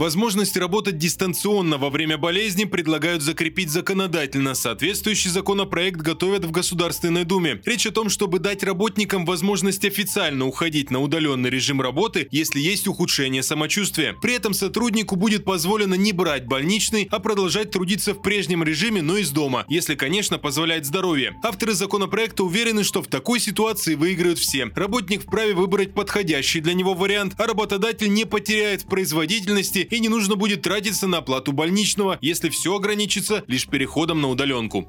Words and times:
Возможность 0.00 0.56
работать 0.56 0.96
дистанционно 0.96 1.76
во 1.76 1.90
время 1.90 2.16
болезни 2.16 2.64
предлагают 2.64 3.20
закрепить 3.20 3.68
законодательно. 3.68 4.54
Соответствующий 4.54 5.28
законопроект 5.28 6.00
готовят 6.00 6.42
в 6.46 6.50
Государственной 6.50 7.24
Думе. 7.24 7.60
Речь 7.66 7.84
о 7.84 7.90
том, 7.90 8.08
чтобы 8.08 8.38
дать 8.38 8.62
работникам 8.62 9.26
возможность 9.26 9.84
официально 9.84 10.46
уходить 10.46 10.90
на 10.90 11.02
удаленный 11.02 11.50
режим 11.50 11.82
работы, 11.82 12.26
если 12.30 12.60
есть 12.60 12.88
ухудшение 12.88 13.42
самочувствия. 13.42 14.14
При 14.22 14.32
этом 14.32 14.54
сотруднику 14.54 15.16
будет 15.16 15.44
позволено 15.44 15.92
не 15.92 16.12
брать 16.12 16.46
больничный, 16.46 17.06
а 17.10 17.18
продолжать 17.18 17.70
трудиться 17.70 18.14
в 18.14 18.22
прежнем 18.22 18.64
режиме, 18.64 19.02
но 19.02 19.18
из 19.18 19.30
дома, 19.32 19.66
если, 19.68 19.96
конечно, 19.96 20.38
позволяет 20.38 20.86
здоровье. 20.86 21.34
Авторы 21.42 21.74
законопроекта 21.74 22.42
уверены, 22.42 22.84
что 22.84 23.02
в 23.02 23.06
такой 23.06 23.38
ситуации 23.38 23.96
выиграют 23.96 24.38
все. 24.38 24.64
Работник 24.74 25.24
вправе 25.24 25.52
выбрать 25.52 25.92
подходящий 25.92 26.60
для 26.60 26.72
него 26.72 26.94
вариант, 26.94 27.34
а 27.36 27.46
работодатель 27.46 28.10
не 28.10 28.24
потеряет 28.24 28.84
в 28.84 28.86
производительности 28.86 29.89
и 29.90 30.00
не 30.00 30.08
нужно 30.08 30.36
будет 30.36 30.62
тратиться 30.62 31.06
на 31.06 31.18
оплату 31.18 31.52
больничного, 31.52 32.18
если 32.20 32.48
все 32.48 32.74
ограничится 32.74 33.44
лишь 33.46 33.66
переходом 33.66 34.20
на 34.20 34.28
удаленку. 34.28 34.86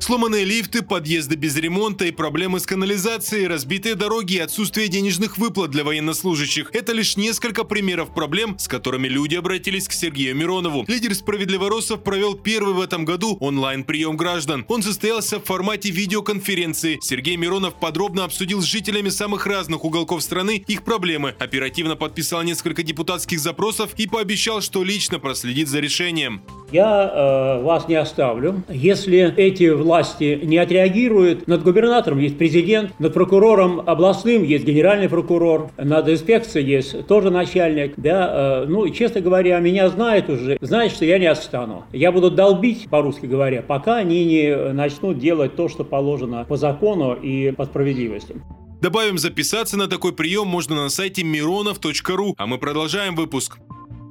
Сломанные 0.00 0.46
лифты, 0.46 0.80
подъезды 0.80 1.36
без 1.36 1.54
ремонта 1.56 2.06
и 2.06 2.10
проблемы 2.10 2.58
с 2.58 2.66
канализацией, 2.66 3.46
разбитые 3.46 3.94
дороги 3.96 4.36
и 4.36 4.38
отсутствие 4.38 4.88
денежных 4.88 5.36
выплат 5.36 5.70
для 5.70 5.84
военнослужащих– 5.84 6.70
это 6.72 6.92
лишь 6.92 7.18
несколько 7.18 7.64
примеров 7.64 8.14
проблем, 8.14 8.58
с 8.58 8.66
которыми 8.66 9.08
люди 9.08 9.34
обратились 9.34 9.86
к 9.86 9.92
Сергею 9.92 10.34
Миронову. 10.34 10.86
Лидер 10.88 11.14
справедливоросов 11.14 12.02
провел 12.02 12.34
первый 12.34 12.72
в 12.72 12.80
этом 12.80 13.04
году 13.04 13.36
онлайн-прием 13.40 14.16
граждан. 14.16 14.64
Он 14.68 14.82
состоялся 14.82 15.38
в 15.38 15.44
формате 15.44 15.90
видеоконференции. 15.90 16.98
Сергей 17.02 17.36
Миронов 17.36 17.74
подробно 17.74 18.24
обсудил 18.24 18.62
с 18.62 18.64
жителями 18.64 19.10
самых 19.10 19.46
разных 19.46 19.84
уголков 19.84 20.22
страны 20.22 20.64
их 20.66 20.82
проблемы, 20.82 21.34
оперативно 21.38 21.94
подписал 21.94 22.42
несколько 22.42 22.82
депутатских 22.82 23.38
запросов 23.38 23.90
и 23.98 24.06
пообещал, 24.06 24.62
что 24.62 24.82
лично 24.82 25.18
проследит 25.18 25.68
за 25.68 25.80
решением. 25.80 26.40
Я 26.72 27.58
э, 27.60 27.62
вас 27.62 27.86
не 27.86 27.96
оставлю. 27.96 28.64
Если 28.70 29.34
эти 29.36 29.68
власти 29.68 29.89
не 30.20 30.58
отреагируют, 30.58 31.46
над 31.46 31.62
губернатором 31.62 32.18
есть 32.18 32.38
президент, 32.38 32.98
над 32.98 33.14
прокурором 33.14 33.82
областным 33.84 34.42
есть 34.42 34.64
генеральный 34.64 35.08
прокурор, 35.08 35.70
над 35.76 36.08
инспекцией 36.08 36.66
есть 36.66 37.06
тоже 37.06 37.30
начальник. 37.30 37.94
Да, 37.96 38.62
э, 38.62 38.66
ну, 38.66 38.88
честно 38.90 39.20
говоря, 39.20 39.58
меня 39.58 39.88
знают 39.88 40.28
уже, 40.28 40.58
знают, 40.60 40.92
что 40.92 41.04
я 41.04 41.18
не 41.18 41.26
отстану. 41.26 41.84
Я 41.92 42.12
буду 42.12 42.30
долбить, 42.30 42.88
по-русски 42.90 43.26
говоря, 43.26 43.62
пока 43.62 43.96
они 43.96 44.24
не 44.24 44.72
начнут 44.72 45.18
делать 45.18 45.56
то, 45.56 45.68
что 45.68 45.84
положено 45.84 46.44
по 46.48 46.56
закону 46.56 47.14
и 47.14 47.52
по 47.52 47.64
справедливости. 47.64 48.36
Добавим, 48.80 49.18
записаться 49.18 49.76
на 49.76 49.88
такой 49.88 50.14
прием 50.14 50.46
можно 50.46 50.74
на 50.76 50.88
сайте 50.88 51.22
mironov.ru, 51.22 52.32
а 52.38 52.46
мы 52.46 52.58
продолжаем 52.58 53.14
выпуск. 53.14 53.58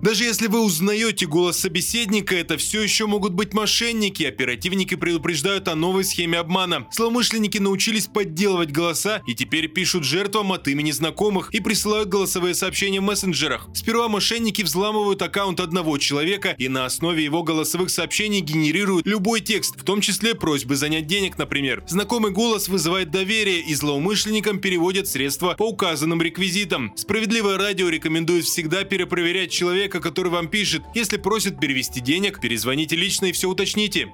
Даже 0.00 0.24
если 0.24 0.46
вы 0.46 0.60
узнаете 0.60 1.26
голос 1.26 1.58
собеседника, 1.58 2.36
это 2.36 2.56
все 2.56 2.80
еще 2.82 3.06
могут 3.06 3.32
быть 3.32 3.52
мошенники. 3.52 4.22
Оперативники 4.22 4.94
предупреждают 4.94 5.66
о 5.66 5.74
новой 5.74 6.04
схеме 6.04 6.38
обмана. 6.38 6.86
Злоумышленники 6.92 7.58
научились 7.58 8.06
подделывать 8.06 8.70
голоса 8.70 9.22
и 9.26 9.34
теперь 9.34 9.66
пишут 9.66 10.04
жертвам 10.04 10.52
от 10.52 10.68
имени 10.68 10.92
знакомых 10.92 11.52
и 11.52 11.58
присылают 11.58 12.08
голосовые 12.08 12.54
сообщения 12.54 13.00
в 13.00 13.04
мессенджерах. 13.04 13.68
Сперва 13.74 14.08
мошенники 14.08 14.62
взламывают 14.62 15.20
аккаунт 15.20 15.58
одного 15.58 15.98
человека 15.98 16.54
и 16.58 16.68
на 16.68 16.84
основе 16.84 17.24
его 17.24 17.42
голосовых 17.42 17.90
сообщений 17.90 18.40
генерируют 18.40 19.04
любой 19.04 19.40
текст, 19.40 19.80
в 19.80 19.82
том 19.82 20.00
числе 20.00 20.36
просьбы 20.36 20.76
занять 20.76 21.08
денег, 21.08 21.38
например. 21.38 21.82
Знакомый 21.88 22.30
голос 22.30 22.68
вызывает 22.68 23.10
доверие 23.10 23.62
и 23.62 23.74
злоумышленникам 23.74 24.60
переводят 24.60 25.08
средства 25.08 25.54
по 25.58 25.68
указанным 25.68 26.22
реквизитам. 26.22 26.92
Справедливое 26.96 27.58
радио 27.58 27.88
рекомендует 27.88 28.44
всегда 28.44 28.84
перепроверять 28.84 29.50
человека 29.50 29.87
человека, 29.88 30.00
который 30.00 30.30
вам 30.30 30.48
пишет. 30.48 30.82
Если 30.94 31.16
просит 31.16 31.58
перевести 31.58 32.00
денег, 32.00 32.40
перезвоните 32.40 32.96
лично 32.96 33.26
и 33.26 33.32
все 33.32 33.48
уточните. 33.48 34.08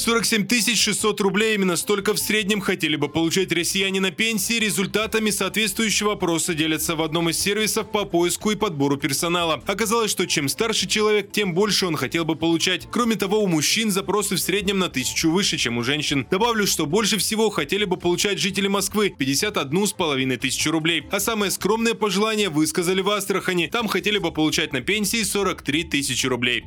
47 0.00 0.74
600 0.76 1.20
рублей 1.20 1.56
именно 1.56 1.76
столько 1.76 2.14
в 2.14 2.18
среднем 2.18 2.62
хотели 2.62 2.96
бы 2.96 3.10
получать 3.10 3.52
россияне 3.52 4.00
на 4.00 4.10
пенсии. 4.10 4.54
Результатами 4.54 5.28
соответствующего 5.28 6.14
опроса 6.14 6.54
делятся 6.54 6.96
в 6.96 7.02
одном 7.02 7.28
из 7.28 7.38
сервисов 7.38 7.90
по 7.90 8.06
поиску 8.06 8.50
и 8.50 8.56
подбору 8.56 8.96
персонала. 8.96 9.62
Оказалось, 9.66 10.10
что 10.10 10.26
чем 10.26 10.48
старше 10.48 10.86
человек, 10.86 11.30
тем 11.32 11.52
больше 11.52 11.86
он 11.86 11.96
хотел 11.96 12.24
бы 12.24 12.34
получать. 12.34 12.88
Кроме 12.90 13.16
того, 13.16 13.42
у 13.42 13.46
мужчин 13.46 13.90
запросы 13.90 14.36
в 14.36 14.40
среднем 14.40 14.78
на 14.78 14.88
тысячу 14.88 15.30
выше, 15.30 15.58
чем 15.58 15.76
у 15.76 15.82
женщин. 15.82 16.26
Добавлю, 16.30 16.66
что 16.66 16.86
больше 16.86 17.18
всего 17.18 17.50
хотели 17.50 17.84
бы 17.84 17.98
получать 17.98 18.38
жители 18.38 18.68
Москвы– 18.68 19.14
51 19.18 19.86
с 19.86 19.92
половиной 19.92 20.38
тысячи 20.38 20.68
рублей. 20.68 21.04
А 21.10 21.20
самое 21.20 21.50
скромное 21.50 21.92
пожелание 21.92 22.48
высказали 22.48 23.02
в 23.02 23.10
Астрахани. 23.10 23.68
Там 23.70 23.86
хотели 23.86 24.16
бы 24.16 24.32
получать 24.32 24.72
на 24.72 24.80
пенсии 24.80 25.22
43 25.22 25.84
тысячи 25.84 26.26
рублей. 26.26 26.64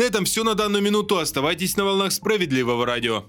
На 0.00 0.04
этом 0.04 0.24
все 0.24 0.44
на 0.44 0.54
данную 0.54 0.82
минуту. 0.82 1.18
Оставайтесь 1.18 1.76
на 1.76 1.84
волнах 1.84 2.12
справедливого 2.12 2.86
радио. 2.86 3.24